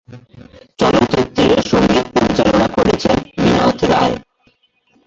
[0.79, 4.15] চলচ্চিত্রের সঙ্গীত পরিচালনা করেছেন বিনোদ রায়।